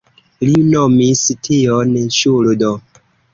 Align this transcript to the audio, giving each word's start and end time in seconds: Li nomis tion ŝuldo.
Li 0.47 0.53
nomis 0.69 1.21
tion 1.49 1.93
ŝuldo. 2.17 2.73